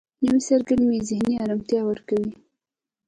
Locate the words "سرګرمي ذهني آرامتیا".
0.49-1.81